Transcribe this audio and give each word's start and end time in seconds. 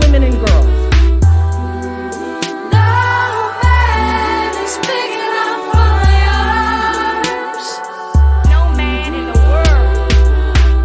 women 0.00 0.22
and 0.24 0.34
girls. 0.46 0.66
No 8.48 8.60
man 8.76 9.14
in 9.14 9.26
the 9.32 9.38
world. 9.48 9.96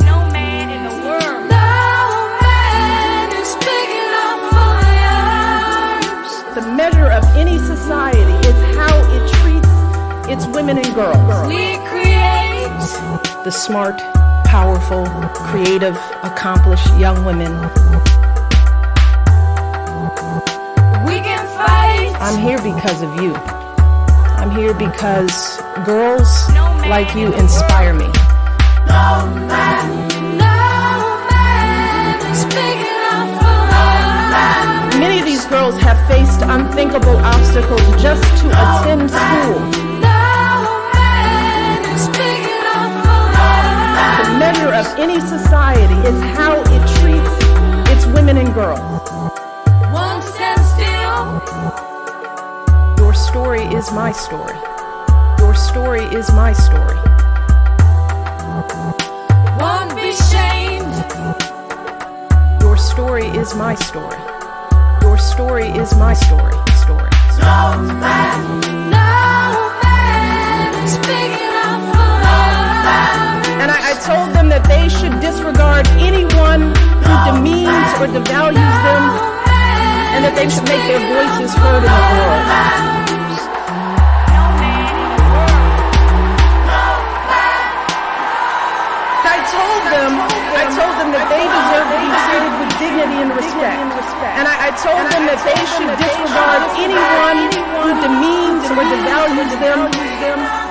No 0.03 0.15
man 0.31 0.69
in 0.69 0.83
the 0.89 0.95
world. 1.05 1.49
The 6.55 6.61
measure 6.75 7.09
of 7.11 7.23
any 7.35 7.57
society 7.57 8.35
is 8.47 8.57
how 8.75 8.95
it 9.15 9.23
treats 9.39 9.73
its 10.29 10.45
women 10.53 10.77
and 10.77 10.93
girls. 10.93 11.47
We 11.47 11.77
create. 11.87 12.67
The 13.43 13.51
smart, 13.51 13.97
powerful, 14.45 15.05
creative, 15.33 15.97
accomplished 16.23 16.93
young 16.97 17.25
women. 17.25 17.51
I'm 22.31 22.39
here 22.39 22.59
because 22.59 23.01
of 23.01 23.13
you. 23.21 23.33
I'm 23.35 24.51
here 24.55 24.73
because 24.73 25.61
girls 25.85 26.47
No 26.53 26.73
man 26.79 26.89
like 26.89 27.13
you 27.13 27.33
inspire 27.33 27.93
me. 27.93 28.07
Many 34.97 35.19
of 35.19 35.25
these 35.25 35.45
girls 35.47 35.75
have 35.81 35.99
faced 36.07 36.41
unthinkable 36.43 37.17
obstacles 37.17 37.81
just 38.01 38.23
to 38.41 38.47
attend 38.47 39.11
school. 39.11 39.59
The 44.23 44.39
measure 44.39 44.73
of 44.73 44.87
any 44.97 45.19
society 45.19 45.99
is 46.07 46.17
how 46.37 46.61
it 46.61 46.81
treats 47.01 47.91
its 47.91 48.05
women 48.15 48.37
and 48.37 48.53
girls. 48.53 48.79
Won't 49.91 50.23
stand 50.23 50.61
still. 50.61 51.90
Your 53.31 53.45
story 53.45 53.63
is 53.63 53.91
my 53.93 54.11
story. 54.11 54.57
Your 55.39 55.55
story 55.55 56.03
is 56.03 56.29
my 56.33 56.51
story. 56.51 56.97
Won't 59.57 59.95
be 59.95 60.11
shamed. 60.11 60.91
Your 62.59 62.75
story 62.75 63.27
is 63.27 63.55
my 63.55 63.73
story. 63.75 64.19
Your 65.01 65.17
story 65.17 65.67
is 65.67 65.95
my 65.95 66.13
story. 66.13 66.51
Story. 66.75 67.07
And 73.63 73.71
I, 73.71 73.79
I 73.79 73.93
told 74.03 74.35
them 74.35 74.49
that 74.49 74.65
they 74.67 74.89
should 74.89 75.21
disregard 75.21 75.87
anyone 76.03 76.75
who 76.99 77.13
demeans 77.31 77.91
or 77.95 78.11
devalues 78.11 78.75
them, 78.83 79.03
and 80.19 80.25
that 80.25 80.35
they 80.35 80.49
should 80.49 80.67
make 80.67 80.83
their 80.83 80.99
voices 80.99 81.55
heard 81.55 81.79
in 81.79 81.87
the 81.87 82.91
world. 82.91 83.00
Respect. 93.41 94.37
And 94.37 94.47
I, 94.47 94.67
I 94.67 94.69
told 94.77 95.01
them 95.09 95.23
that 95.25 95.41
they 95.41 95.61
should 95.73 95.89
disregard 95.97 96.61
anyone 96.77 97.39
who 97.81 97.91
demeans 98.01 98.63
or 98.69 98.83
devalues 98.85 99.53
them. 99.59 99.79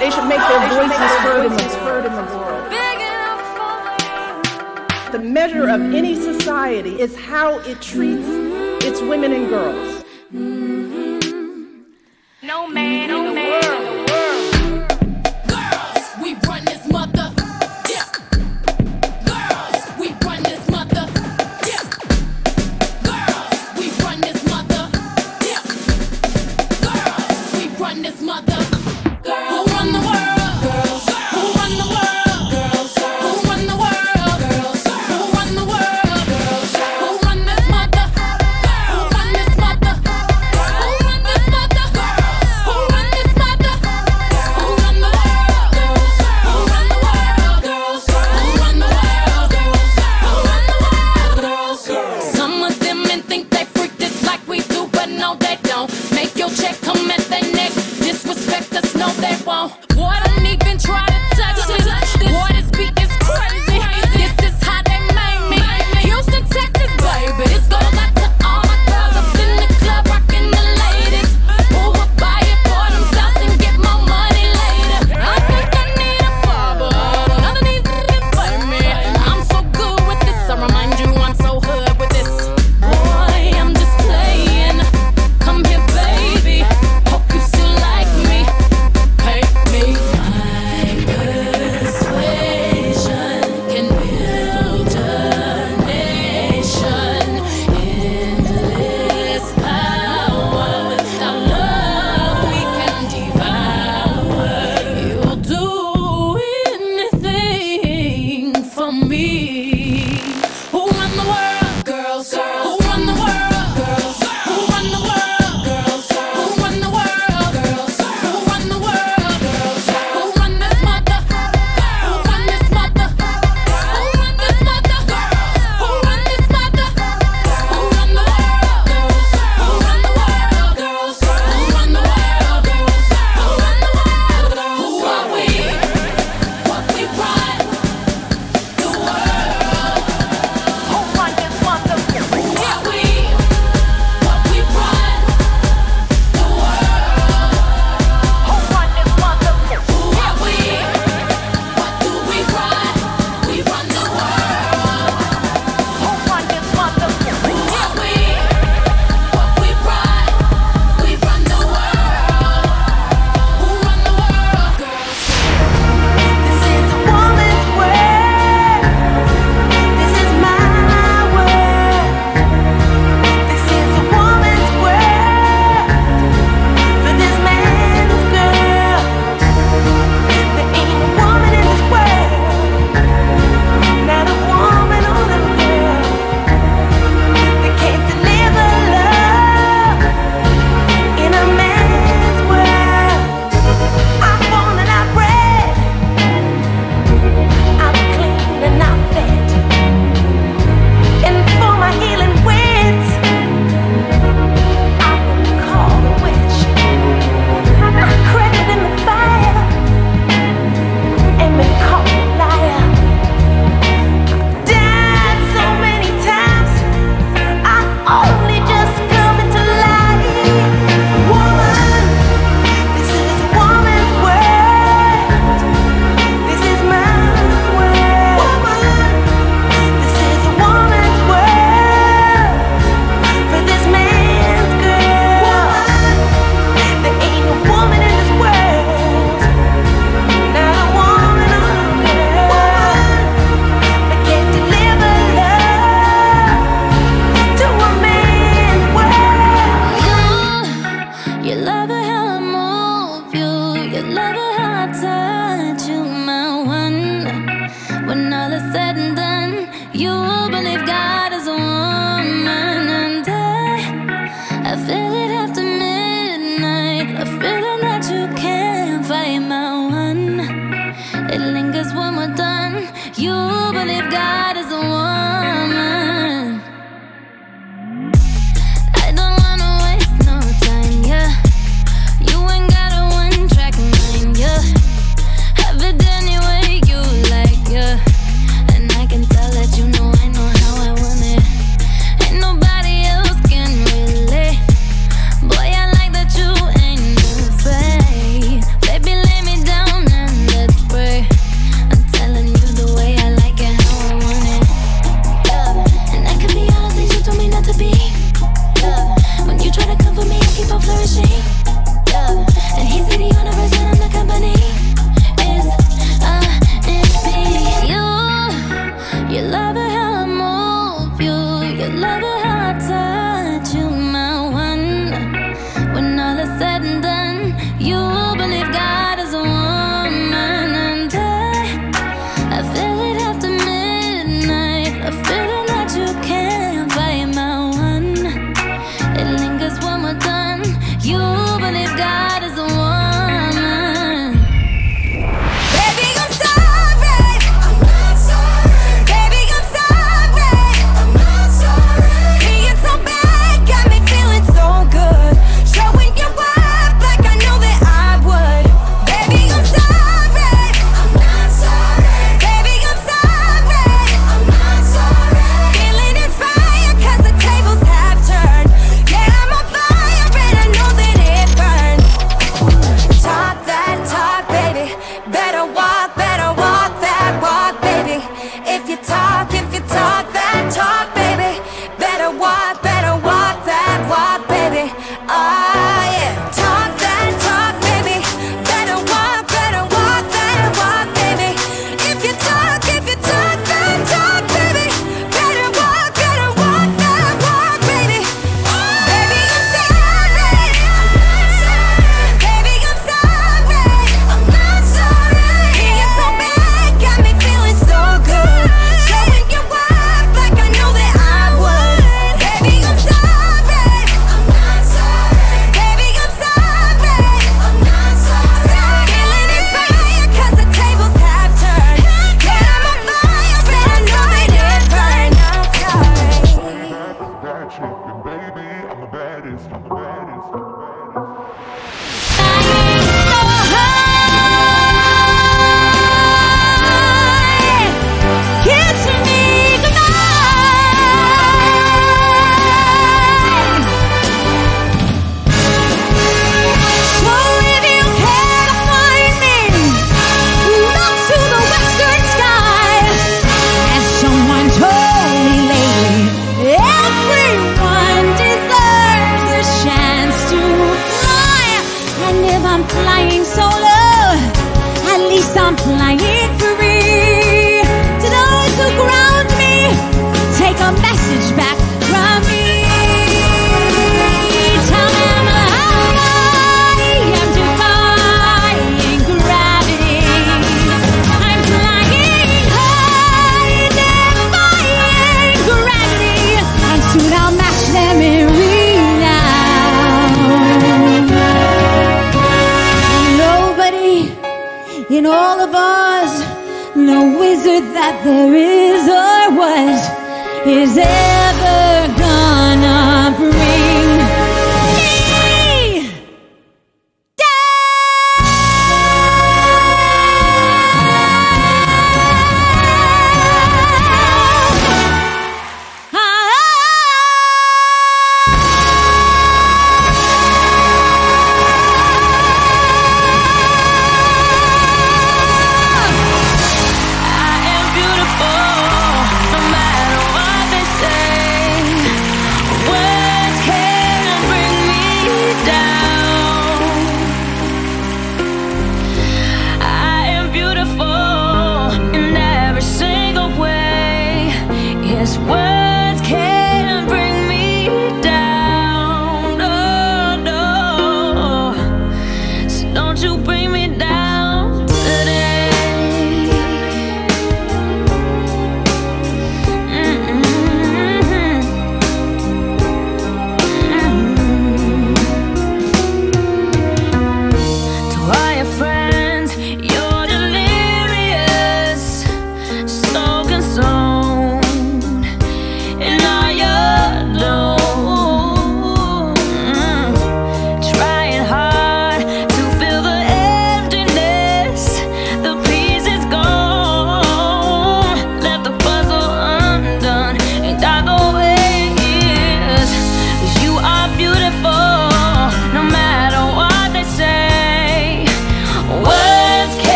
They 0.00 0.10
should 0.10 0.26
make 0.26 0.42
their 0.42 0.62
voices 0.74 1.12
heard 1.22 1.46
in 2.06 2.12
the 2.14 2.26
world. 2.36 2.70
Big 2.70 2.98
enough 3.00 3.42
for 5.06 5.12
The 5.12 5.22
measure 5.22 5.68
of 5.68 5.80
any 5.94 6.14
society 6.14 7.00
is 7.00 7.16
how 7.16 7.58
it 7.60 7.80
treats 7.80 8.28
its 8.84 9.00
women 9.00 9.32
and 9.32 9.48
girls. 9.48 10.04
Mm-hmm. 10.34 10.65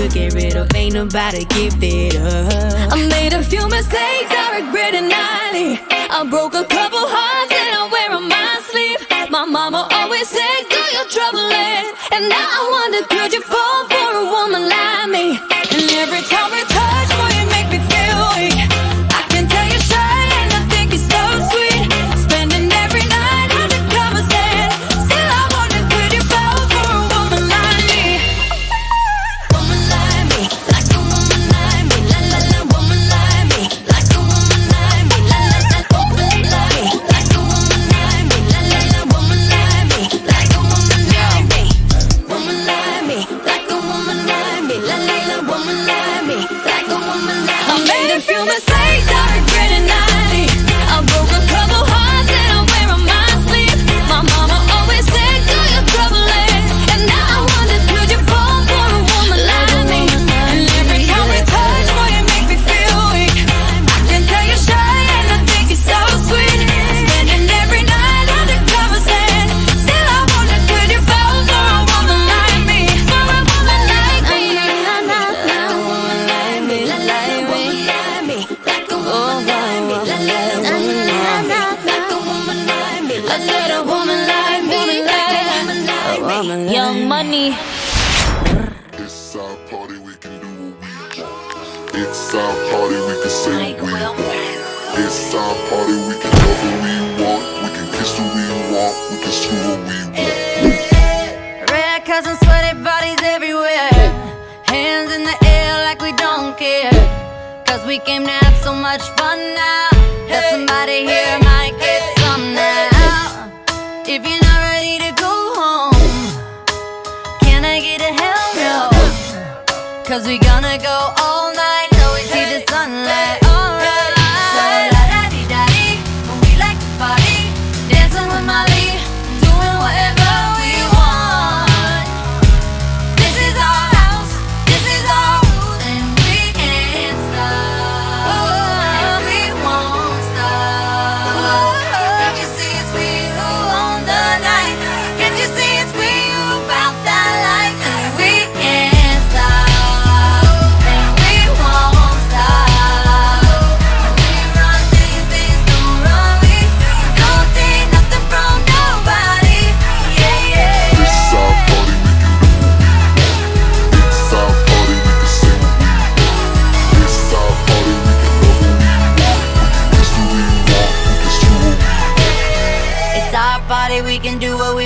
to 0.00 0.08
get 0.08 0.34
rid 0.34 0.56
of. 0.56 0.74
Ain't 0.74 0.94
nobody 0.94 1.44
give 1.44 1.76
it 1.82 2.16
up. 2.16 2.92
I 2.92 3.06
made 3.08 3.34
a 3.34 3.42
few 3.42 3.68
mistakes 3.68 4.30
I 4.32 4.60
regret 4.60 4.94
nightly. 4.96 5.76
I 6.08 6.24
broke 6.24 6.54
a 6.54 6.64
couple 6.64 7.04
hearts 7.04 7.52
and 7.52 7.70
I 7.76 7.82
wear 7.92 8.08
on 8.16 8.26
my 8.28 8.60
sleeve. 8.64 9.00
My 9.30 9.44
mama 9.44 9.88
always 9.92 10.28
said, 10.28 10.60
Do 10.70 10.80
your 10.96 11.04
trouble, 11.04 11.44
and 12.16 12.28
now 12.28 12.48
I 12.48 12.62
wonder, 12.72 13.02
could 13.12 13.32
you 13.32 13.42
fall 13.42 13.80
for 13.92 14.08
a 14.16 14.24
woman? 14.24 14.69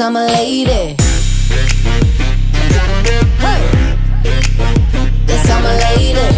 cause 0.00 0.06
I'm 0.06 0.16
a 0.16 0.26
lady. 0.26 0.96
Hey. 3.38 3.60
Yes, 5.26 5.50
I'm 5.50 5.64
a 5.64 5.74
lady. 5.86 6.28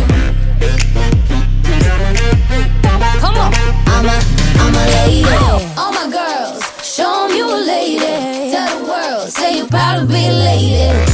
Come 3.21 3.37
on. 3.37 3.53
I'm 3.87 4.07
a, 4.07 4.19
I'm 4.59 4.75
a 4.75 4.85
lady. 4.97 5.23
Oh. 5.27 5.75
All 5.79 5.93
my 5.93 6.11
girls, 6.11 6.63
show 6.85 7.29
them 7.29 7.37
you 7.37 7.47
a 7.47 7.61
lady. 7.65 8.51
Tell 8.51 8.79
the 8.79 8.85
world, 8.85 9.31
say 9.31 9.59
you're 9.59 9.69
proud 9.69 10.01
to 10.01 10.07
be 10.07 10.27
a 10.27 10.33
lady. 10.33 11.12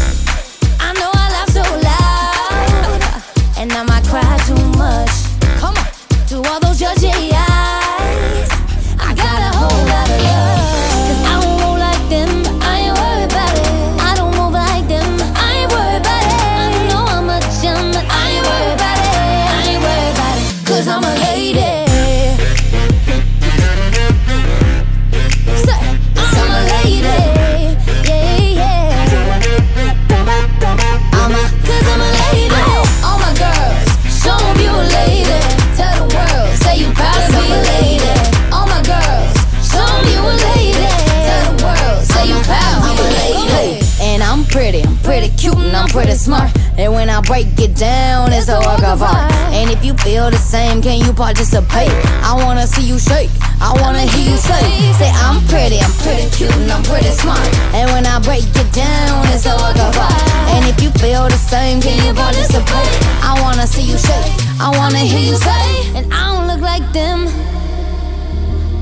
break 47.29 47.61
it 47.61 47.77
down, 47.77 48.33
it's 48.33 48.49
a 48.49 48.59
work 48.65 48.83
of 48.83 49.03
art. 49.03 49.31
And 49.53 49.71
if 49.71 49.85
you 49.85 49.93
feel 50.01 50.31
the 50.31 50.41
same, 50.41 50.81
can 50.81 50.99
you 51.05 51.13
participate? 51.13 51.93
I 52.25 52.33
wanna 52.33 52.67
see 52.67 52.89
you 52.89 52.99
shake, 52.99 53.29
I 53.61 53.77
wanna 53.85 54.09
hear 54.09 54.33
you 54.33 54.39
say, 54.39 54.65
say 54.97 55.13
I'm 55.13 55.45
pretty, 55.47 55.77
I'm 55.79 55.93
pretty 56.01 56.25
cute, 56.33 56.57
and 56.57 56.73
I'm 56.73 56.83
pretty 56.83 57.13
smart. 57.13 57.45
And 57.77 57.93
when 57.93 58.07
I 58.07 58.19
break 58.19 58.49
it 58.49 58.73
down, 58.73 59.29
it's 59.29 59.45
a 59.45 59.53
work 59.61 59.77
of 59.77 59.93
art. 60.01 60.25
And 60.57 60.65
if 60.73 60.81
you 60.81 60.91
feel 60.97 61.29
the 61.29 61.37
same, 61.37 61.83
can 61.83 62.01
you 62.01 62.15
participate? 62.17 62.93
I 63.21 63.37
wanna 63.45 63.67
see 63.67 63.85
you 63.85 63.99
shake, 63.99 64.33
I 64.59 64.73
wanna 64.73 65.05
hear 65.05 65.21
you 65.21 65.37
say, 65.37 65.69
and 65.95 66.09
I 66.11 66.33
don't 66.33 66.49
look 66.49 66.65
like 66.65 66.87
them. 66.95 67.29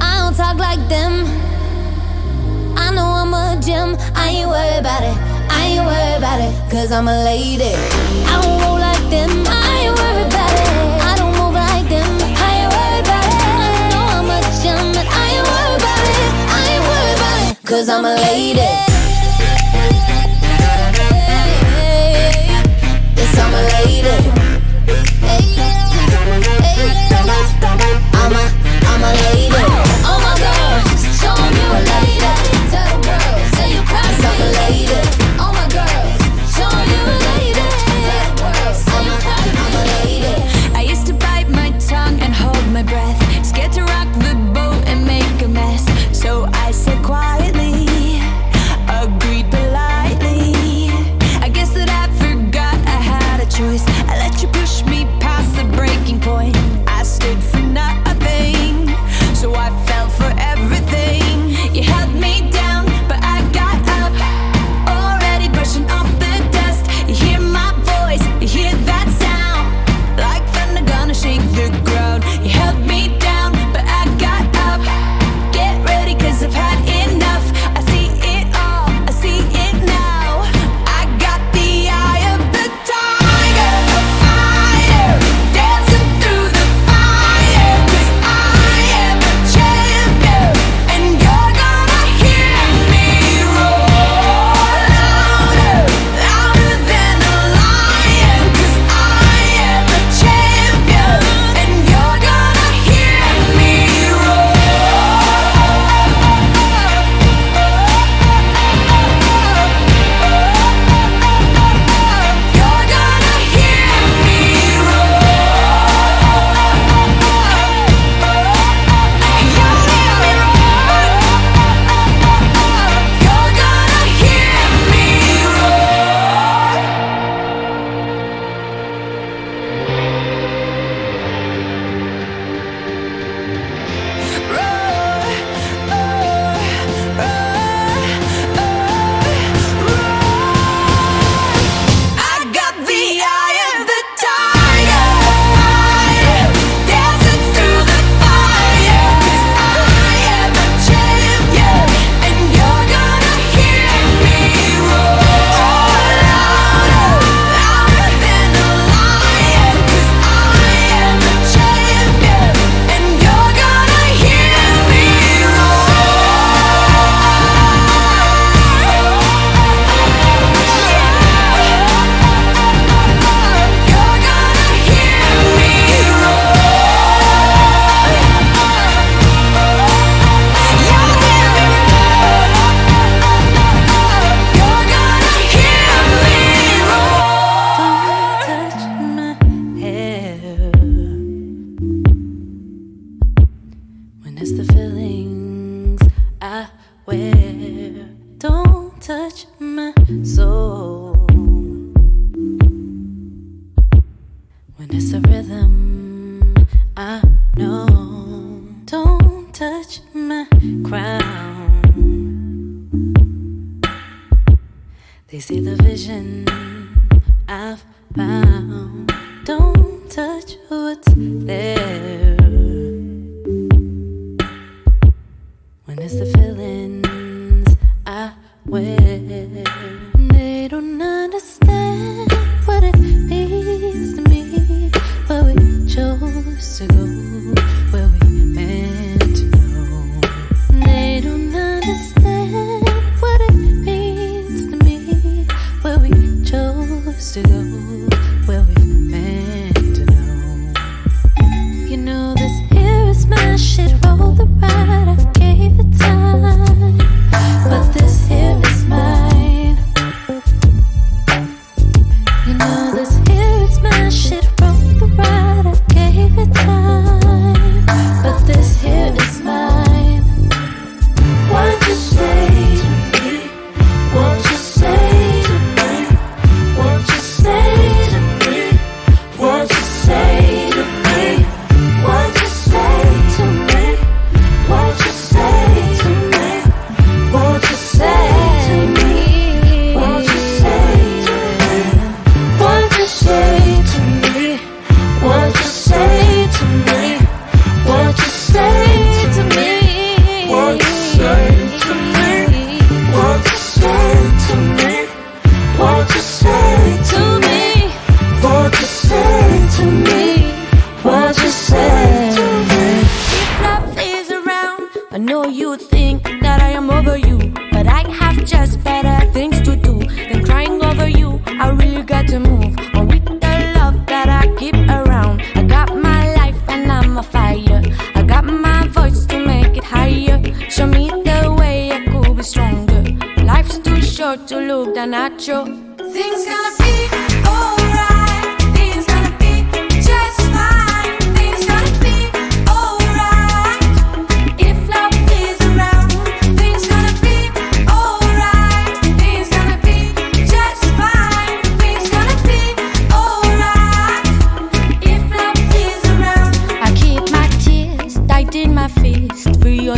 I 0.01 0.23
don't 0.23 0.37
talk 0.37 0.57
like 0.57 0.83
them. 0.89 1.27
I 2.79 2.95
know 2.95 3.09
I'm 3.11 3.35
a 3.35 3.61
gem, 3.61 3.97
I 4.15 4.29
ain't 4.29 4.49
worried 4.49 4.79
about 4.79 5.03
it. 5.03 5.26
I 5.67 5.69
ain't 5.71 5.85
worried 5.85 6.19
about 6.19 6.41
it, 6.41 6.71
cause 6.71 6.93
I'm 6.93 7.09
a 7.09 7.25
lady. 7.25 7.75
I 7.75 8.41
don't 8.41 8.63
roll 8.63 8.79
like 8.79 9.03
them, 9.11 9.31
I 9.49 9.83
ain't 9.83 9.99
worried 9.99 10.31
about 10.31 10.53
it. 10.63 10.69
I 11.03 11.13
don't 11.19 11.35
move 11.35 11.55
like 11.55 11.89
them, 11.91 12.07
I 12.39 12.51
ain't 12.63 12.71
worried 12.71 13.03
about 13.03 13.27
it. 13.27 13.35
I 13.59 13.89
know 13.91 14.05
I'm, 14.15 14.31
a 14.31 14.41
gentleman. 14.63 15.07
I 15.11 15.27
ain't 15.35 15.47
worried 15.51 15.83
about 15.83 16.05
it. 16.07 16.31
I 16.55 16.63
ain't 16.71 16.85
worried 16.87 17.19
about 17.19 17.51
it, 17.51 17.67
cause 17.67 17.89
I'm 17.89 18.05
a 18.05 18.15
lady. 18.15 18.86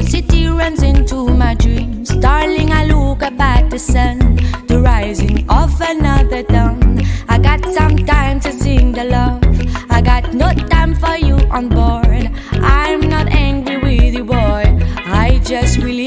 city 0.09 0.47
runs 0.49 0.83
into 0.83 1.29
my 1.29 1.55
dreams. 1.55 2.09
Darling, 2.17 2.73
I 2.73 2.85
look 2.85 3.21
about 3.23 3.65
at 3.65 3.71
the 3.71 3.79
sun, 3.79 4.19
the 4.67 4.81
rising 4.81 5.49
of 5.51 5.71
another 5.83 6.43
dawn. 6.45 7.03
I 7.29 7.39
got 7.39 7.63
some 7.77 7.97
time 8.07 8.41
to 8.41 8.51
sing 8.53 8.93
the 8.93 9.05
love. 9.05 9.43
I 9.91 10.01
got 10.01 10.33
no 10.33 10.49
time 10.75 10.95
for 10.95 11.17
you 11.17 11.37
on 11.51 11.69
board. 11.69 12.31
I'm 12.53 13.01
not 13.01 13.29
angry 13.29 13.77
with 13.77 14.15
you, 14.15 14.25
boy. 14.25 14.65
I 15.25 15.41
just 15.45 15.79
really 15.79 15.98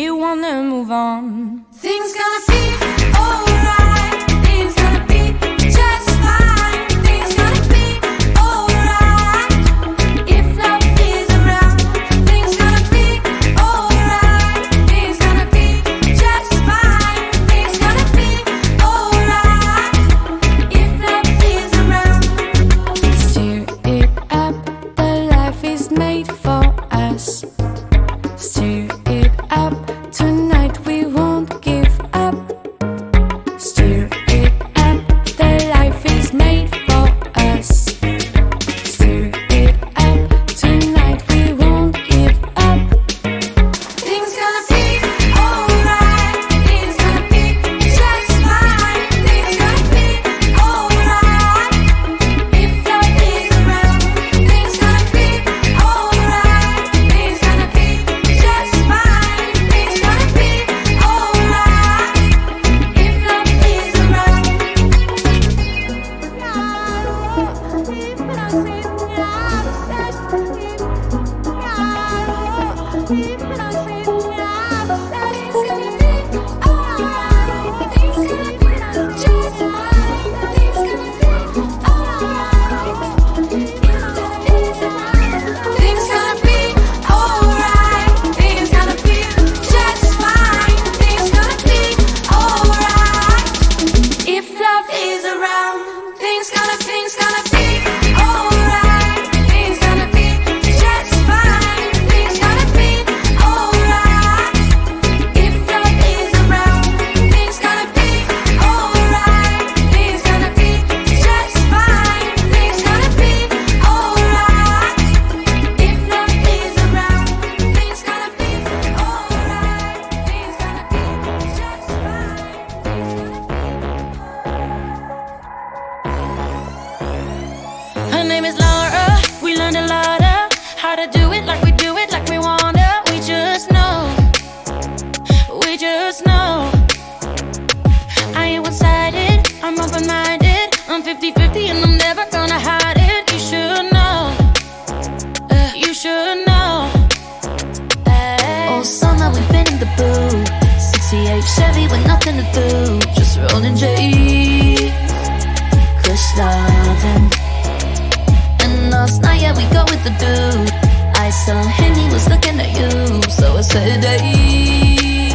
last 159.11 159.23
night, 159.23 159.41
yeah, 159.41 159.53
we 159.57 159.63
go 159.73 159.83
with 159.91 160.03
the 160.03 160.13
dude. 160.23 160.71
I 161.15 161.29
saw 161.29 161.61
him, 161.61 161.93
he 161.95 162.07
was 162.13 162.27
looking 162.29 162.57
at 162.59 162.71
you, 162.79 163.21
so 163.29 163.57
I 163.57 163.61
said, 163.61 164.03
hey, 164.03 165.33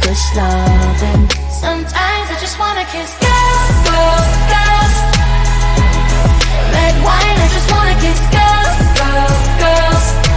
Kush 0.00 0.36
loving. 0.36 1.28
Sometimes 1.50 2.26
I 2.32 2.36
just 2.40 2.58
wanna 2.58 2.84
kiss 2.94 3.12
girls, 3.20 3.68
girls, 3.88 4.30
girls. 4.52 4.96
Red 6.74 6.96
wine, 7.04 7.38
I 7.44 7.48
just 7.56 7.68
wanna 7.74 7.96
kiss 8.04 8.20
girls, 8.36 8.76
girls, 8.98 9.38
girls. 9.60 10.27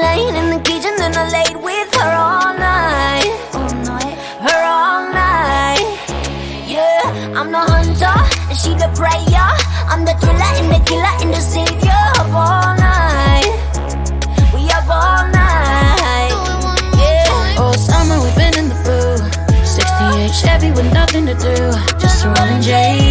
line 0.00 0.34
in 0.40 0.46
the 0.54 0.60
kitchen, 0.68 0.94
then 0.98 1.12
I 1.16 1.24
laid 1.36 1.56
with 1.56 1.90
her 2.00 2.12
all 2.26 2.52
night. 2.56 3.32
All 3.54 3.74
night. 3.92 4.16
Her 4.46 4.60
all 4.78 5.02
night. 5.12 5.86
Yeah, 6.66 7.38
I'm 7.38 7.50
the 7.52 7.62
hunter, 7.72 8.16
and 8.48 8.58
she 8.58 8.70
the 8.74 8.90
prayer. 8.98 9.48
I'm 9.92 10.04
the 10.04 10.14
thriller 10.20 10.52
and 10.60 10.68
the 10.74 10.80
killer 10.88 11.14
and 11.22 11.30
the 11.36 11.42
savior 11.54 12.04
of 12.22 12.28
all 12.34 12.72
night. 12.78 13.52
We 14.54 14.62
up 14.78 14.88
all 14.88 15.24
night. 15.42 16.34
Yeah. 17.02 17.60
All 17.60 17.74
summer 17.74 18.16
we've 18.22 18.36
been 18.36 18.56
in 18.62 18.68
the 18.72 18.78
blue. 18.84 19.16
68 19.64 20.32
Chevy 20.40 20.70
with 20.72 20.92
nothing 20.92 21.26
to 21.26 21.34
do, 21.34 21.56
just 21.98 22.24
rolling 22.24 22.62
J. 22.62 23.09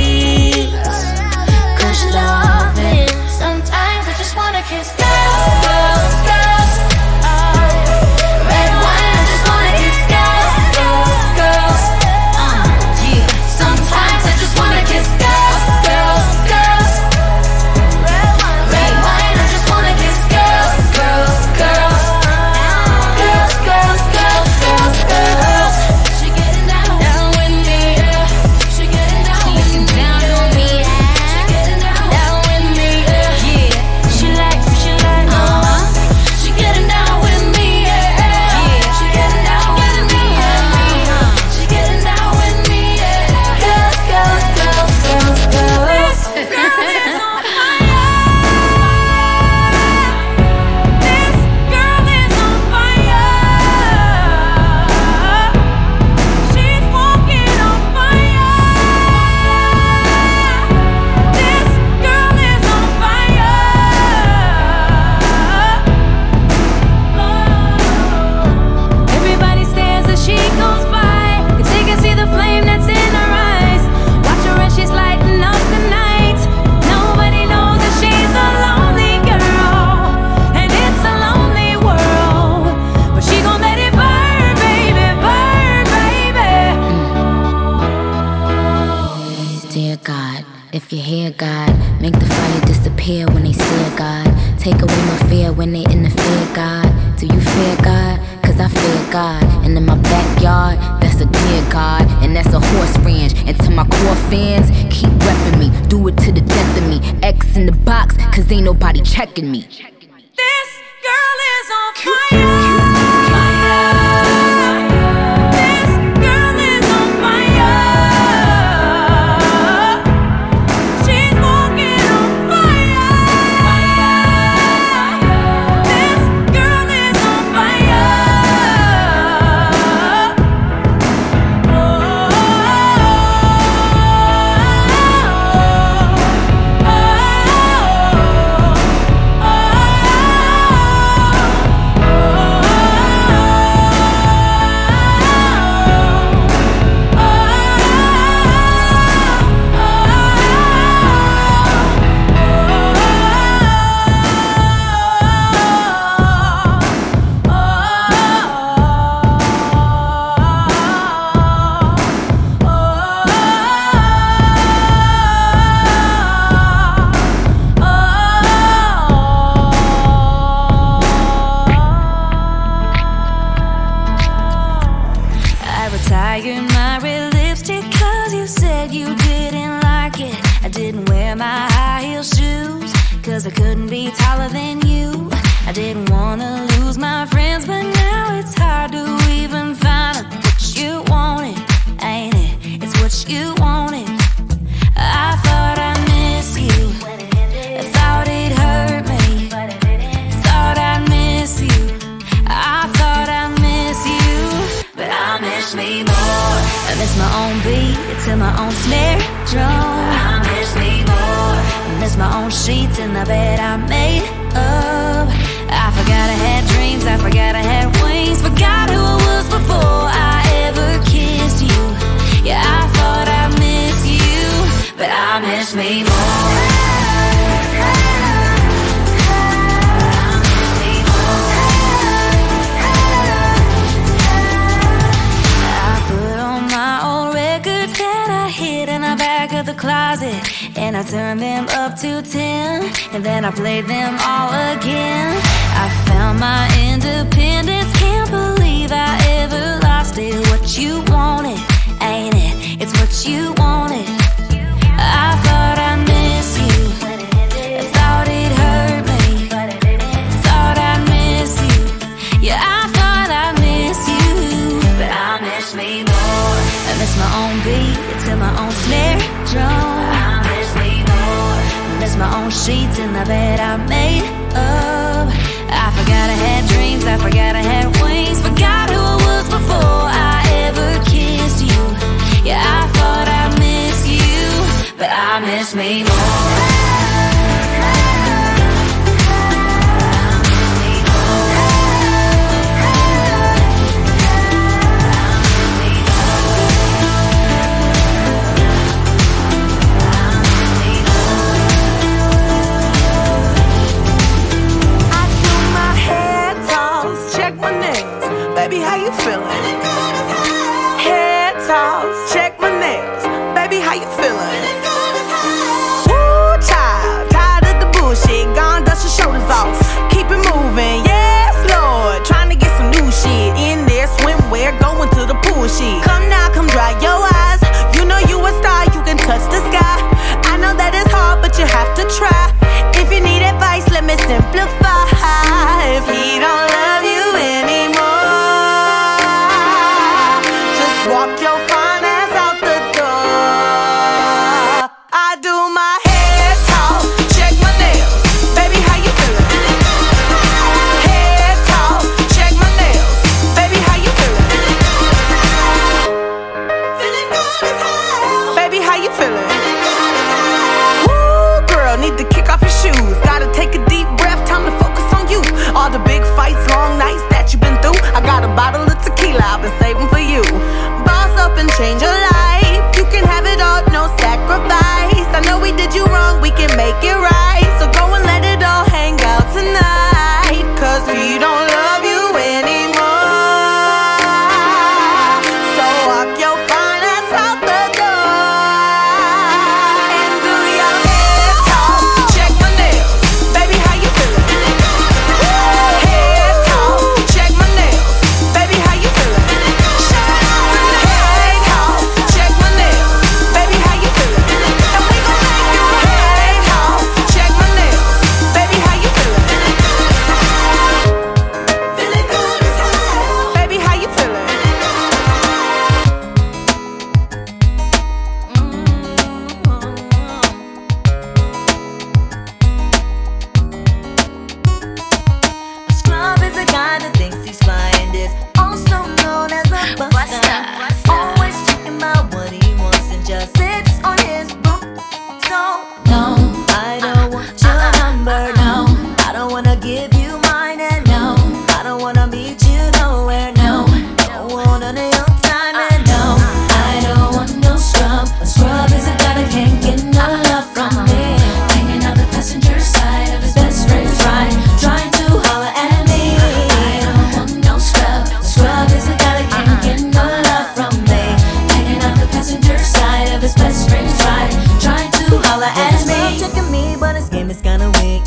protecting 109.20 109.52
me. 109.52 109.59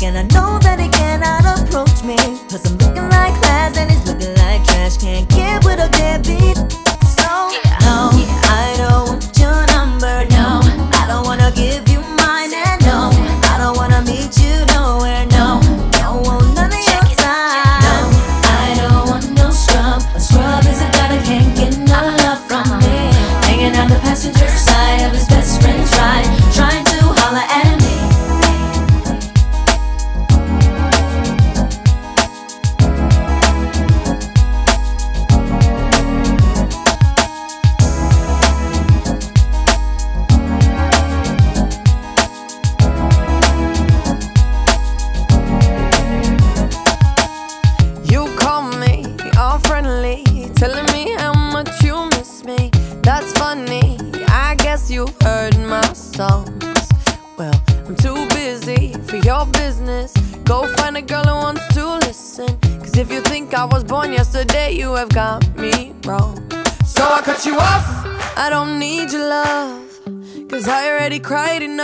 And 0.01 0.17
I 0.17 0.23
know 0.23 0.59
that 0.59 0.79
he 0.79 0.89
cannot 0.89 1.45
approach 1.59 2.03
me. 2.03 2.17
Cause 2.49 2.65
I'm 2.65 2.77
looking 2.77 3.09
like 3.09 3.33
class 3.41 3.77
and 3.77 3.89
he's 3.89 4.05
looking 4.05 4.35
like 4.35 4.63
trash. 4.65 4.97
Can't 4.97 5.29
get 5.29 5.63
with 5.63 5.79
a 5.79 5.89
deadbeat. 5.89 6.57
So, 7.07 7.29
no, 7.85 8.11
I 8.11 8.73
don't 8.77 8.92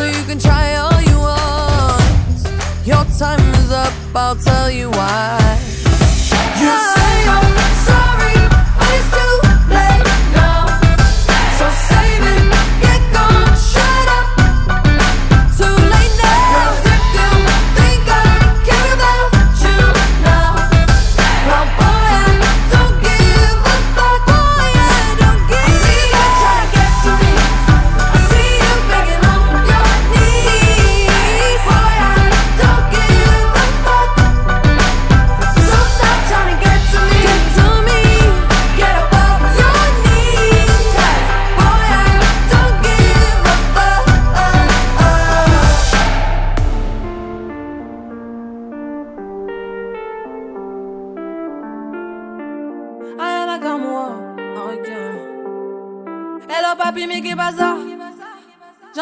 So 0.00 0.06
you 0.06 0.24
can 0.24 0.38
try 0.38 0.76
all 0.76 0.98
you 1.02 1.18
want. 1.18 2.40
Your 2.86 3.04
time 3.18 3.44
is 3.60 3.70
up. 3.70 3.92
I'll 4.16 4.34
tell 4.34 4.70
you 4.70 4.88
why. 4.88 5.36
You 6.60 6.72
say 6.94 7.24
you're 7.28 7.76
sorry, 7.84 7.99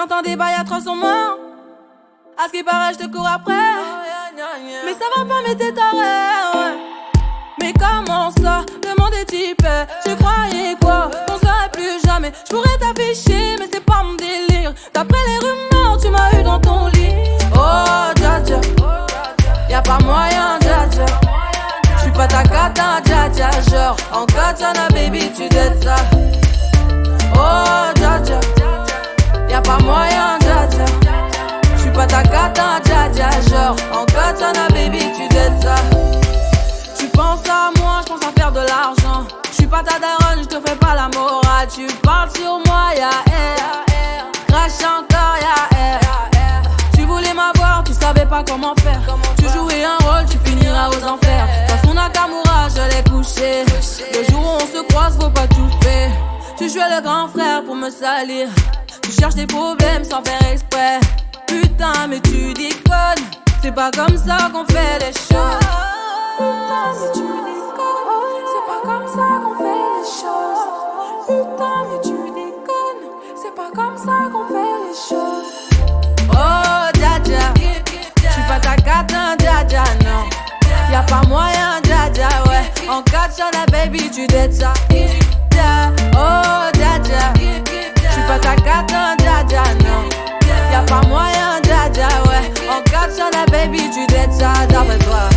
J'entends 0.01 0.23
des 0.23 0.37
bails 0.37 0.55
atroces 0.55 0.85
sur 0.85 0.95
moi. 0.95 1.37
À 2.37 2.47
ce 2.47 2.53
qui 2.53 2.63
paraît, 2.63 2.93
je 2.93 3.05
te 3.05 3.13
cours 3.13 3.27
après. 3.27 3.53
Mais 4.85 4.93
ça 4.93 5.07
va 5.17 5.25
pas, 5.25 5.41
mais 5.45 5.57
t'es 5.57 5.73
taré. 5.73 6.77
Mais 7.61 7.73
comment 7.73 8.31
ça, 8.31 8.65
le 8.85 8.95
monde 8.97 9.13
est 9.21 9.25
type 9.25 9.67
Tu 10.05 10.15
croyais 10.15 10.77
quoi? 10.81 11.11
Qu'on 11.27 11.37
serait 11.39 11.69
plus 11.73 12.01
jamais. 12.07 12.31
Je 12.49 12.55
pourrais 12.55 12.79
t'afficher, 12.79 13.57
mais 13.59 13.69
c'est 13.73 13.85
pas 13.85 14.05
mon 14.05 14.15
délire. 14.15 14.73
D'après 14.95 15.19
les 15.27 15.39
rumeurs, 15.39 15.99
tu 16.01 16.11
m'as 16.11 16.39
eu 16.39 16.45
dans 16.45 16.61
ton 16.61 16.87
lit. 16.87 17.11
Oh, 17.57 18.13
dja 18.15 18.41
dja. 18.45 18.61
Y'a 19.69 19.83
pas 19.83 19.99
moyen, 20.05 20.61
dja 20.61 20.87
dja. 20.93 21.07
J'suis 21.99 22.13
pas 22.13 22.29
ta 22.29 22.45
cata, 22.45 23.01
dja 23.05 23.29
dja. 23.31 23.51
Genre, 23.69 23.97
en 24.13 24.27
katana, 24.27 24.87
baby, 24.91 25.33
tu 25.37 25.49
dettes 25.49 25.83
ça. 25.83 25.97
Oh, 27.35 27.93
dja 27.97 28.21
dja 28.23 28.58
Y'a 29.51 29.61
pas 29.61 29.79
moyen, 29.79 30.39
dja 30.41 30.69
dja 30.71 30.85
J'suis 31.77 31.91
pas 31.91 32.07
ta 32.07 32.23
cata, 32.23 32.81
dja 32.85 33.31
Genre, 33.49 33.77
en 33.93 34.05
katana, 34.05 34.69
baby, 34.69 35.01
tu 35.17 35.29
dettes 35.29 35.63
ça 35.63 35.75
tu 36.99 37.07
penses 37.07 37.49
à 37.49 37.71
moi, 37.81 38.01
je 38.05 38.13
pense 38.13 38.23
à 38.23 38.33
faire 38.37 38.51
de 38.51 38.59
l'argent. 38.59 39.27
Je 39.51 39.55
suis 39.55 39.67
pas 39.67 39.83
ta 39.85 39.99
daronne, 40.01 40.43
je 40.43 40.49
te 40.49 40.69
fais 40.69 40.75
pas 40.77 40.95
la 40.97 41.09
morale. 41.17 41.69
Tu 41.73 41.87
parles 42.03 42.31
sur 42.35 42.59
moi, 42.67 42.91
y'a 42.97 43.11
air. 43.33 44.27
Crash 44.49 44.83
encore, 44.83 45.37
y'a 45.41 45.79
air. 45.79 46.01
Tu 46.95 47.03
voulais 47.03 47.33
m'avoir, 47.35 47.85
tu 47.85 47.93
savais 47.93 48.27
pas 48.27 48.43
comment 48.43 48.75
faire. 48.83 49.01
Tu 49.39 49.45
jouais 49.45 49.85
un 49.85 49.97
rôle, 50.05 50.27
tu 50.29 50.39
finiras 50.45 50.89
aux 50.89 51.05
enfers. 51.05 51.47
Dans 51.69 51.89
son 51.89 51.95
Nakamura, 51.95 52.69
je 52.69 52.97
l'ai 52.97 53.03
couché. 53.11 53.65
Le 54.13 54.33
jour 54.33 54.41
où 54.41 54.63
on 54.63 54.77
se 54.77 54.83
croise, 54.89 55.17
faut 55.21 55.31
pas 55.31 55.47
tout 55.47 55.71
faire. 55.83 56.11
Tu 56.57 56.69
jouais 56.69 56.89
le 56.97 57.01
grand 57.01 57.29
frère 57.29 57.63
pour 57.65 57.77
me 57.77 57.91
salir. 57.91 58.49
Tu 59.19 59.25
cherches 59.25 59.35
des 59.35 59.49
problèmes 59.49 60.05
sans 60.05 60.23
faire 60.23 60.53
exprès. 60.53 61.01
Putain, 61.49 62.07
mais 62.09 62.21
tu 62.21 62.55
déconnes. 62.55 63.25
C'est 63.61 63.75
pas 63.75 63.91
comme 63.91 64.17
ça 64.17 64.49
qu'on 64.53 64.65
fait 64.65 65.01
les 65.01 65.13
choses. 65.13 65.59
Putain, 66.39 66.93
mais 66.95 67.11
tu 67.13 67.27
déconnes. 67.27 68.47
C'est 68.47 68.65
pas 68.69 68.81
comme 68.85 69.09
ça 69.09 69.27
qu'on 69.43 69.57
fait 69.59 69.87
les 69.97 70.07
choses. 70.23 70.63
Putain, 71.27 71.79
mais 71.91 72.01
tu 72.01 72.17
déconnes. 72.31 73.03
C'est 73.35 73.55
pas 73.57 73.71
comme 73.75 73.97
ça 73.99 74.31
qu'on 74.33 74.47
fait 74.47 74.77
les 74.87 74.95
choses. 74.95 75.51
Oh, 76.31 76.87
dja 76.95 77.19
dja. 77.25 77.53
J'suis 78.31 78.43
pas 78.47 78.61
ta 78.61 78.77
cata, 78.77 79.37
dja 79.37 79.83
non. 80.05 80.29
Y'a 80.93 81.03
pas 81.03 81.23
moyen, 81.27 81.81
dja 81.83 82.29
ouais. 82.49 82.89
En 82.89 83.03
catch 83.03 83.33
sur 83.35 83.51
la 83.53 83.67
baby, 83.67 84.09
tu 84.11 84.29
dettes 84.29 84.55
ça. 84.55 84.73
Oh, 86.15 86.71
dja 86.75 87.68
Pas 88.29 88.39
ta 88.39 88.55
cata, 88.57 89.17
dja 89.17 89.43
dja, 89.49 89.63
non. 89.85 90.07
Y'a 90.71 90.83
pas 90.83 91.01
moyen, 91.09 91.63
dja 91.63 92.09
ouais. 92.29 92.53
En 92.69 92.83
catch 92.83 93.13
sur 93.17 93.31
la 93.33 93.47
baby, 93.47 93.89
tu 93.91 94.07
dettes 94.07 94.35
ça, 94.35 94.53
d'après 94.69 94.99
toi. 94.99 95.31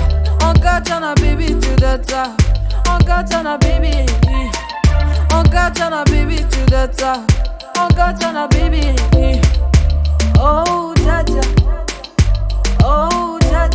En 0.43 0.51
catch 0.51 0.87
sur 0.89 0.99
la 0.99 1.13
baby, 1.15 1.57
tu 1.57 1.73
dettes 1.75 2.09
ça. 2.09 2.23
En 2.89 2.97
catch 2.97 3.29
sur 3.29 3.43
la 3.43 3.57
baby. 3.57 4.05
En 5.33 5.43
catch 5.43 5.77
sur 5.77 5.89
la 5.89 6.03
baby, 6.03 6.45
tu 6.51 6.59
dettes 6.69 6.99
ça. 6.99 7.13
En 7.79 7.87
catch 7.95 8.19
sur 8.19 8.33
la 8.33 8.47
baby. 8.47 8.93
Oh, 10.37 10.93
dja. 10.97 11.23
Oh, 12.83 13.39
dja. 13.39 13.69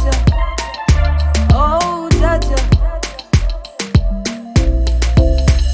Oh, 1.55 2.09
dja. 2.21 2.39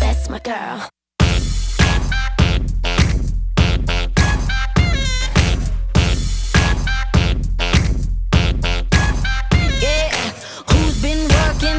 That's 0.01 0.31
my 0.31 0.39
girl. 0.39 0.89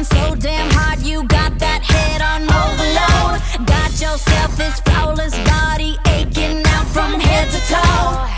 So 0.04 0.34
damn 0.34 0.70
hard? 0.72 1.00
You 1.00 1.24
got 1.24 1.58
that 1.58 1.82
head 1.82 2.20
on 2.20 2.42
overload. 2.44 3.66
Got 3.66 3.92
yourself 4.00 4.56
this 4.56 4.80
flawless 4.80 5.36
body 5.48 5.96
aching 6.08 6.62
out 6.66 6.86
from 6.88 7.20
head 7.20 7.50
to 7.50 7.60
toe. 7.72 8.33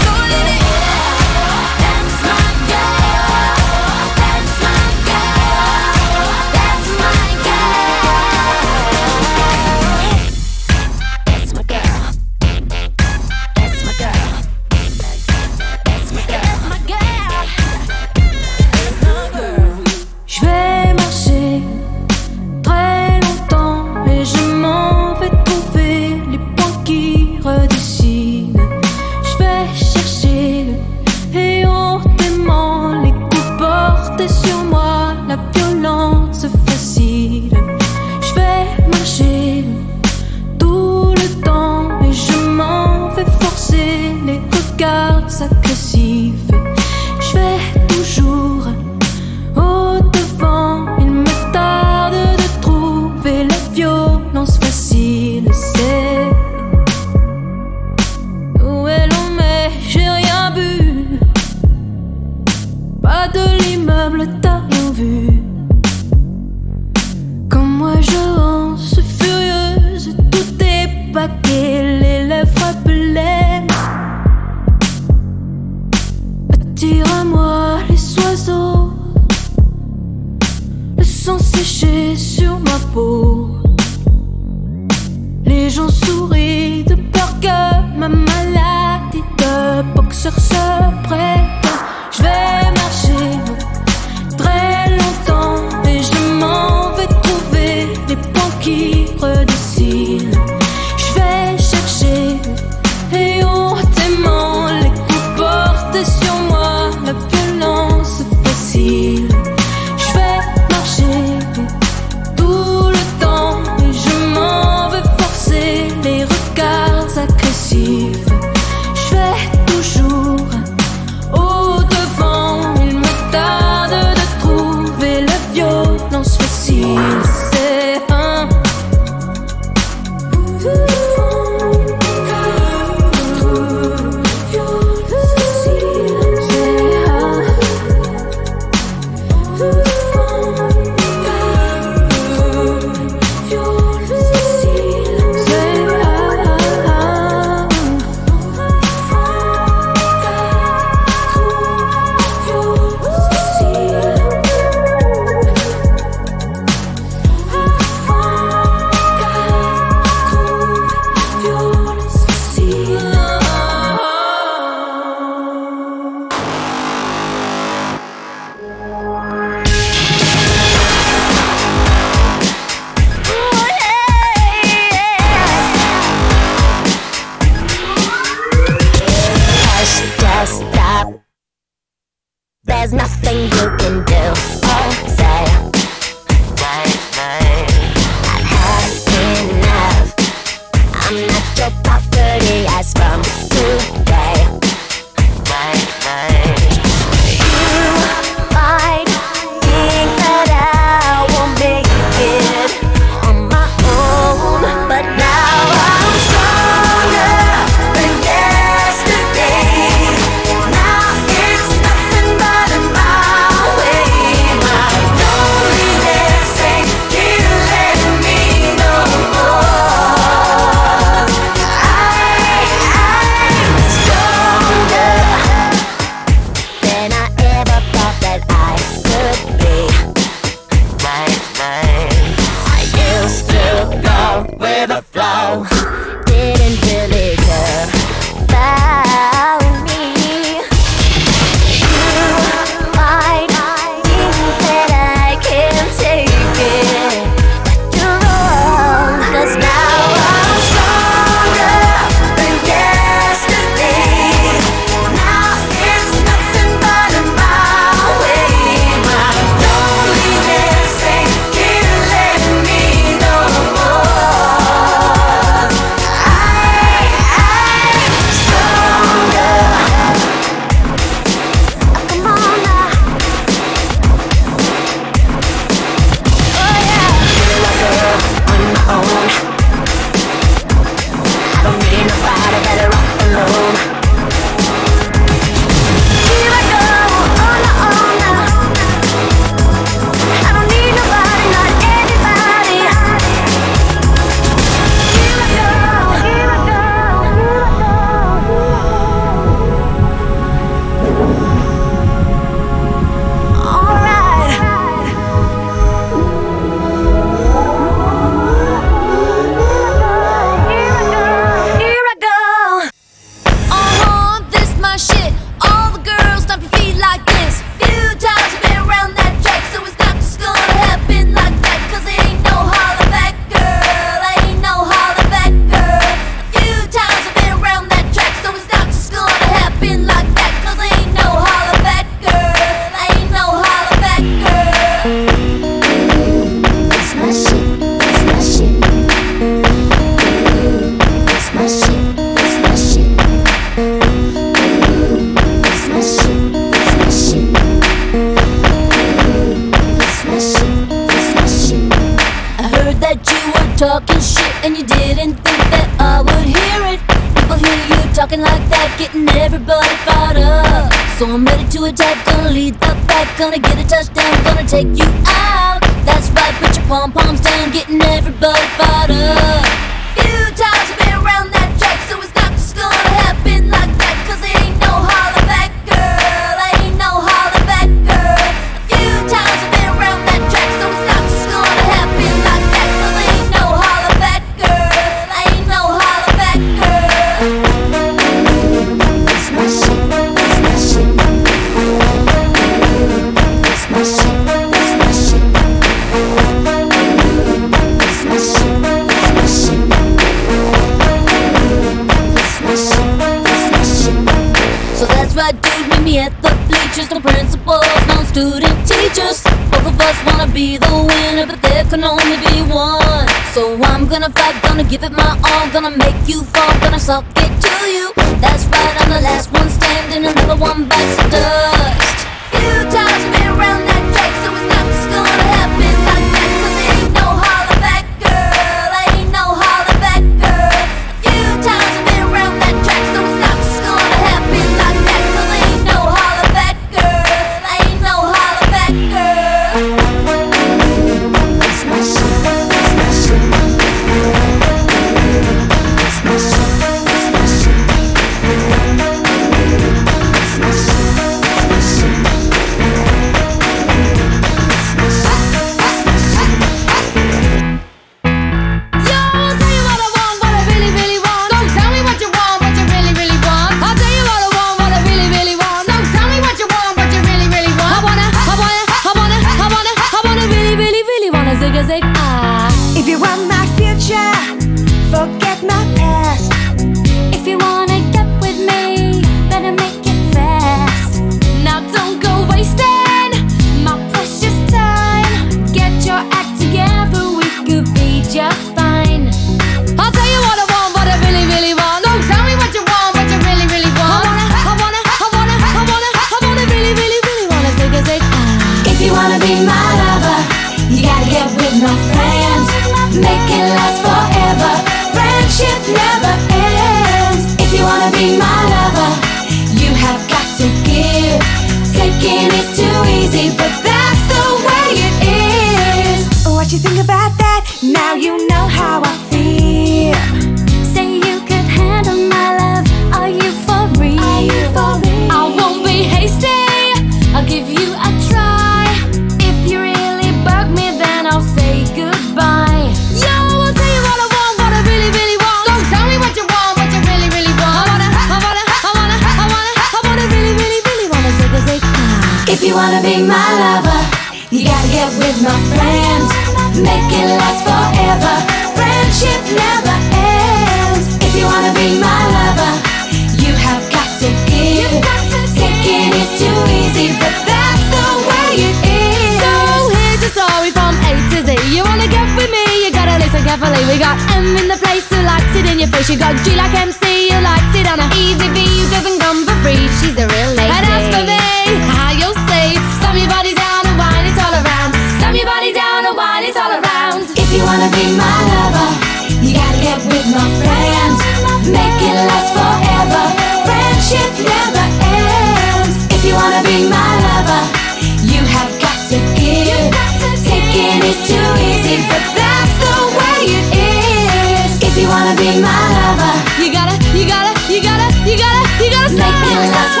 Lover, 599.69 599.91
You 599.91 600.00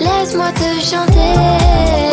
Laisse-moi 0.00 0.50
te 0.52 0.80
chanter. 0.80 2.09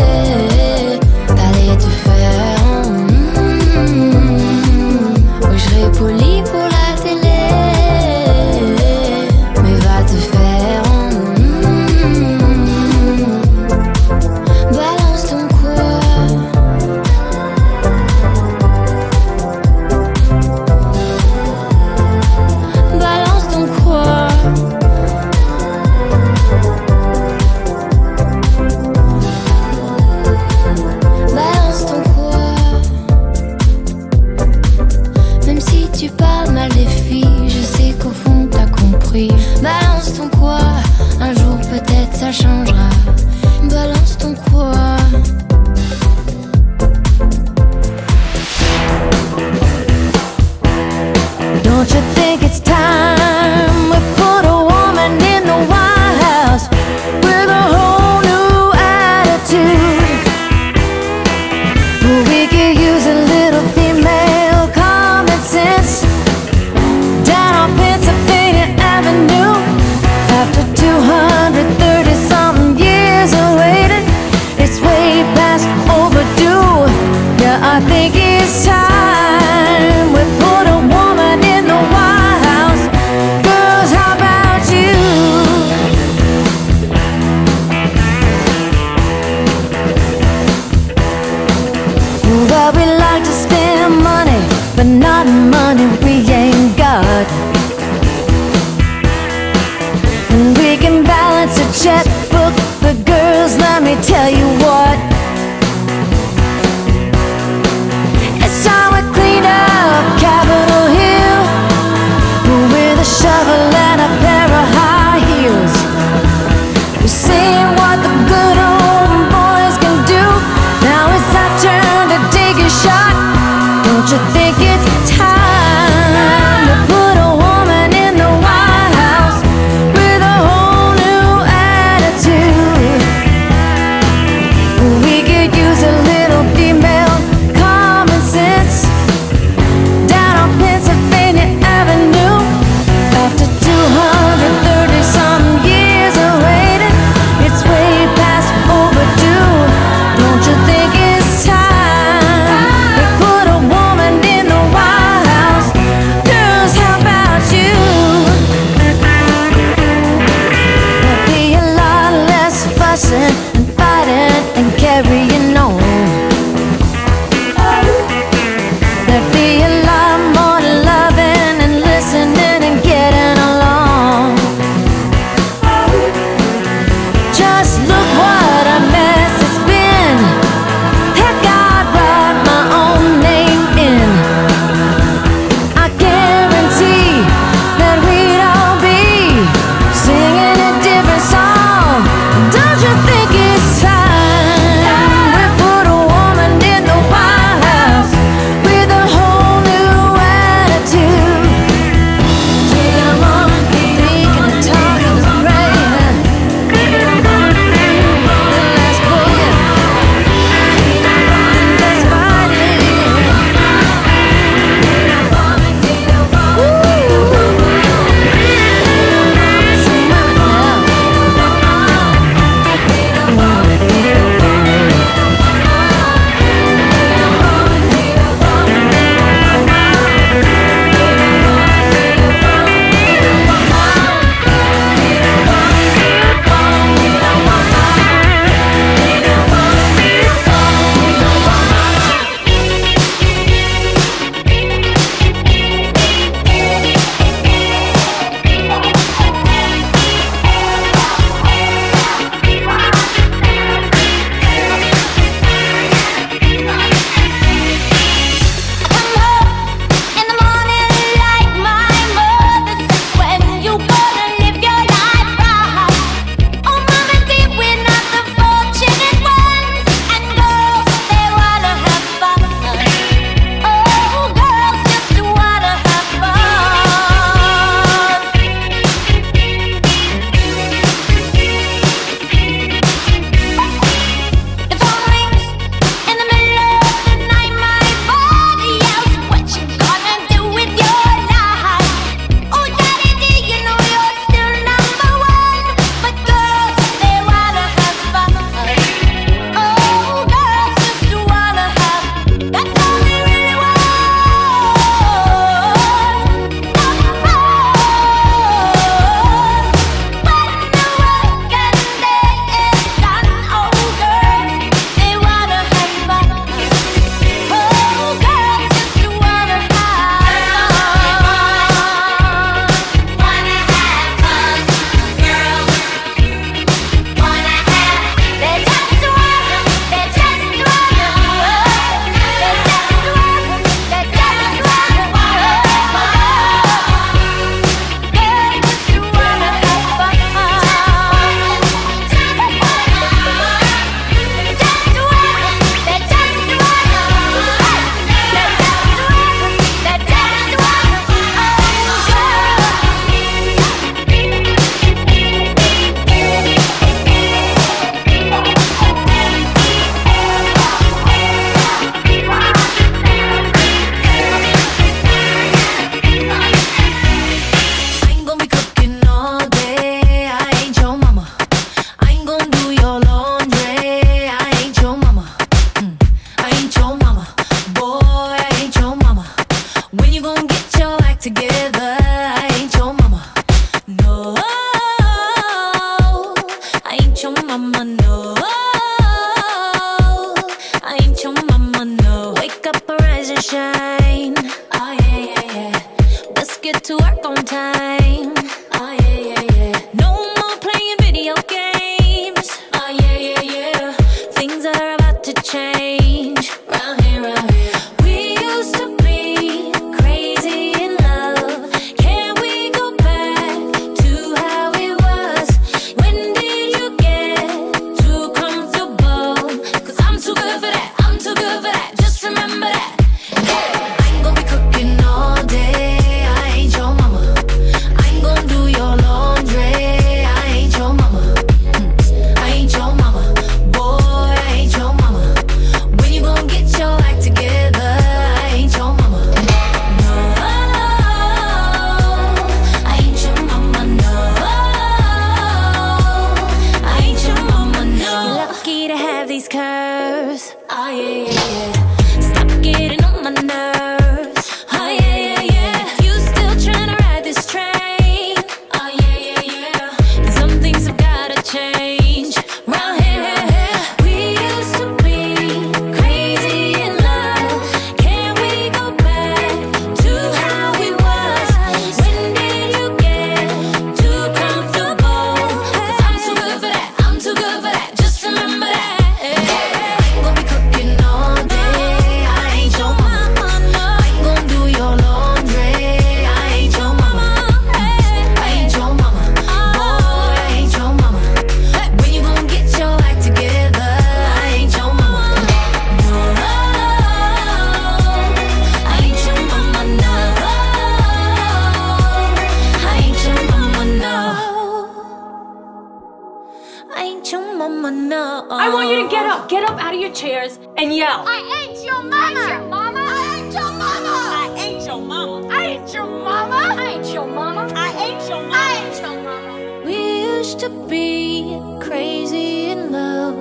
to 520.56 520.70
be 520.88 521.60
crazy 521.82 522.66
in 522.72 522.92
love. 522.92 523.36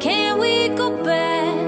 Can 0.00 0.38
we 0.38 0.68
go 0.68 1.02
back? 1.04 1.59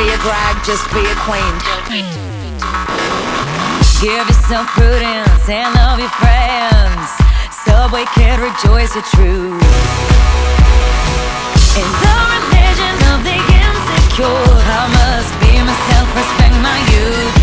be 0.00 0.08
a 0.08 0.16
drag, 0.24 0.56
just 0.64 0.88
be 0.94 1.02
a 1.04 1.16
queen. 1.28 1.54
Give 4.00 4.24
yourself 4.24 4.66
prudence 4.72 5.44
and 5.46 5.74
love 5.74 5.98
your 6.00 6.14
friends. 6.16 7.08
Subway 7.64 8.04
can 8.16 8.40
rejoice 8.40 8.94
your 8.94 9.04
truth. 9.12 9.60
In 11.76 11.90
the 12.00 12.16
religion 12.32 12.96
of 13.12 13.18
the 13.28 13.36
insecure, 13.60 14.48
I 14.72 14.84
must 14.96 15.32
be 15.42 15.52
myself, 15.68 16.08
respect 16.16 16.56
my 16.64 16.78
youth. 16.92 17.36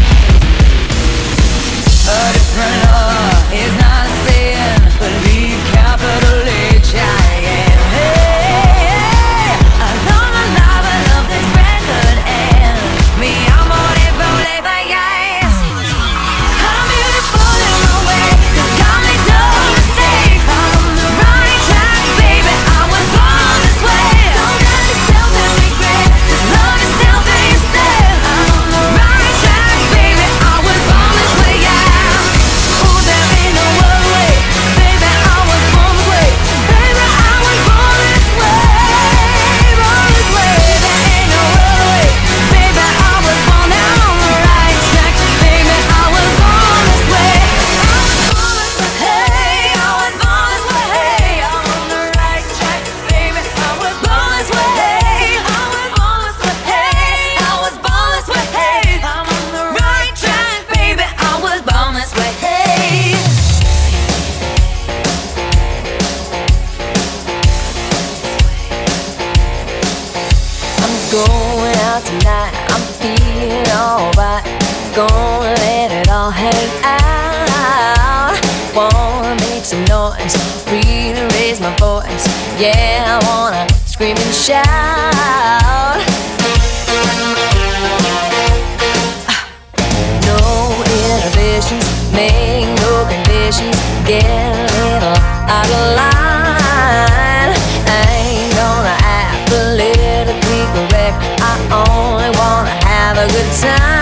A 2.09 2.21
different 2.33 2.77
law 2.89 3.37
is 3.53 3.73
not 3.85 4.01
a 4.01 4.15
sin. 4.25 4.81
Believe 4.97 5.61
capital 5.73 6.41
H 6.73 6.95
I. 6.95 7.66
Yeah, 82.59 83.05
I 83.05 83.19
wanna 83.29 83.67
scream 83.85 84.17
and 84.17 84.33
shout. 84.33 84.65
Ah. 89.29 89.45
No 90.25 90.41
inhibitions, 90.89 91.85
make 92.11 92.65
no 92.81 93.05
conditions. 93.05 93.77
Get 94.07 94.25
a 94.25 94.65
little 94.73 95.17
out 95.45 95.69
of 95.69 95.85
line. 96.01 97.53
I 97.85 98.01
ain't 98.25 98.49
gonna 98.57 98.97
act 99.05 99.53
politically 99.53 100.65
correct. 100.73 101.17
I 101.39 101.53
only 101.85 102.31
wanna 102.39 102.73
have 102.87 103.19
a 103.19 103.27
good 103.31 103.51
time. 103.61 103.96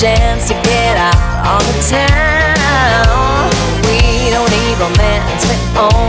chance 0.00 0.46
to 0.46 0.54
get 0.62 0.96
out 0.96 1.16
on 1.44 1.58
the 1.58 1.82
town. 1.90 3.50
We 3.82 4.30
don't 4.30 4.48
need 4.48 4.78
romance, 4.78 5.44
we 5.44 5.56
own. 5.76 6.07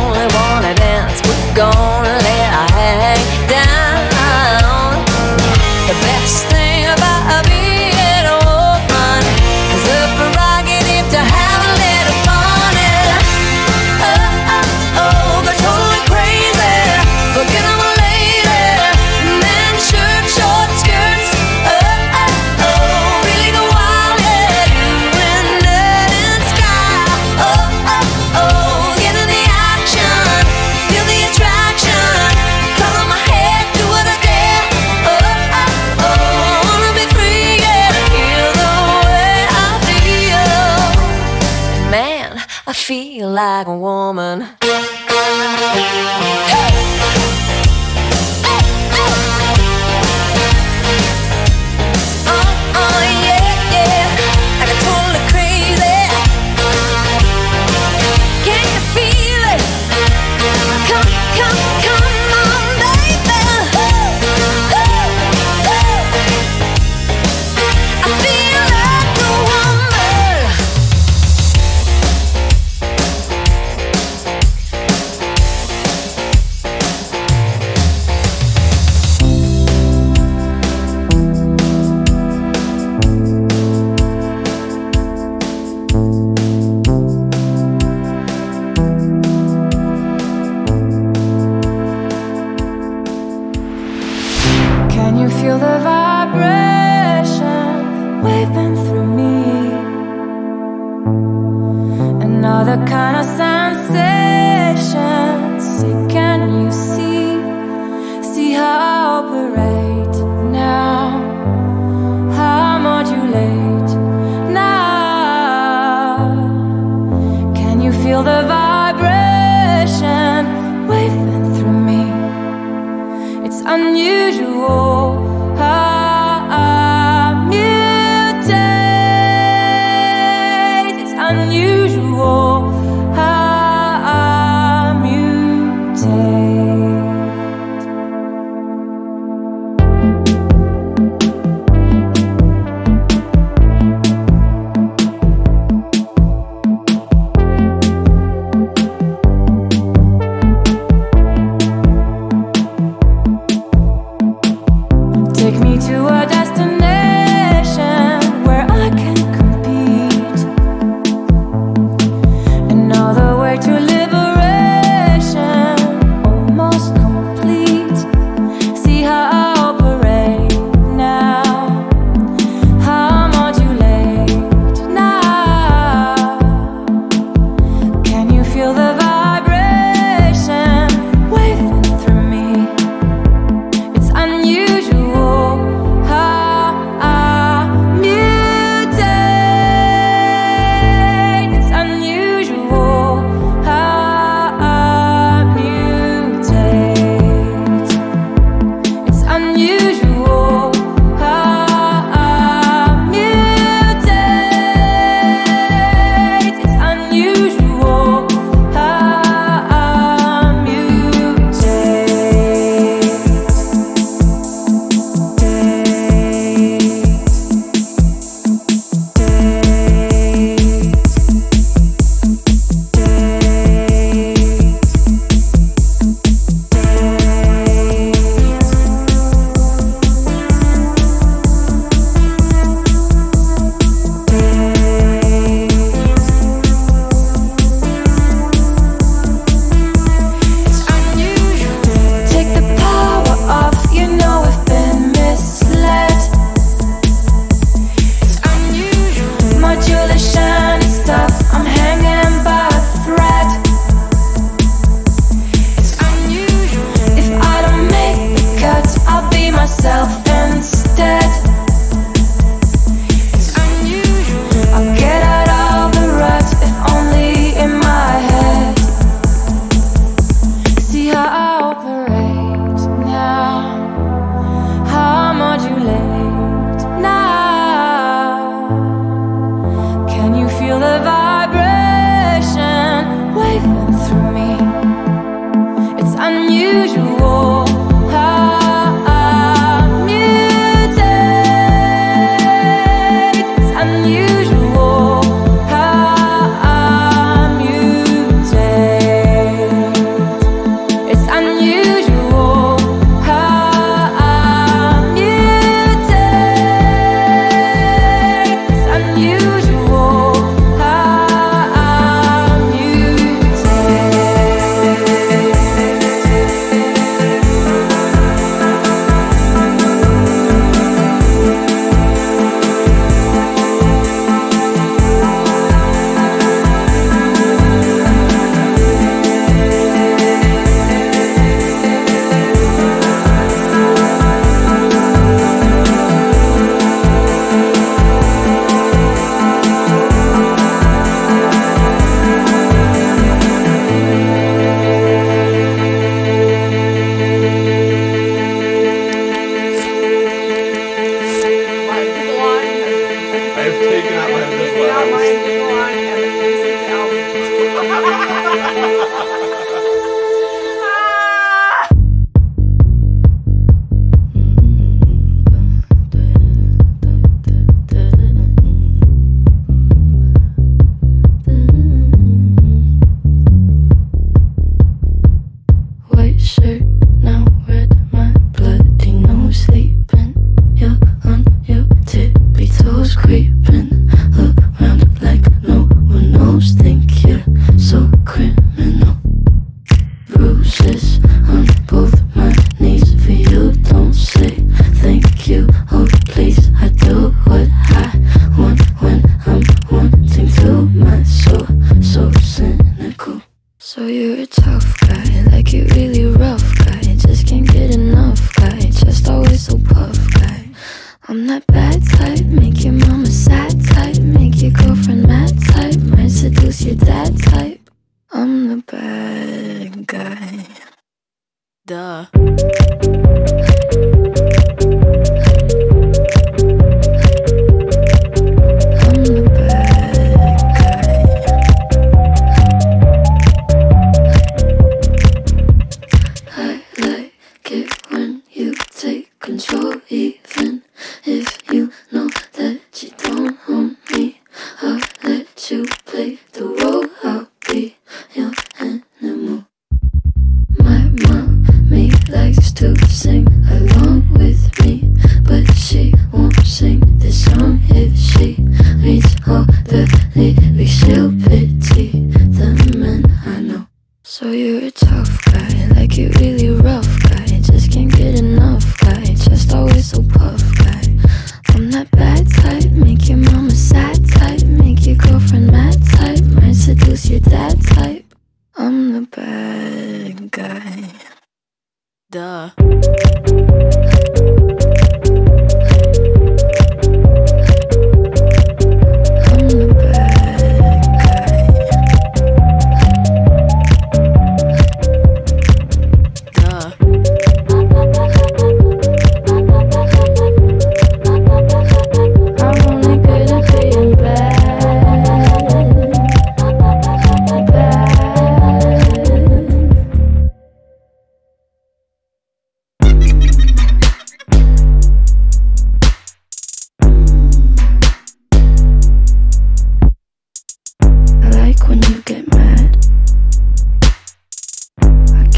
Amen. 355.01 355.48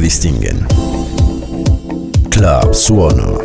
Distinguen. 0.00 0.66
Club 2.30 2.74
Suono. 2.74 3.43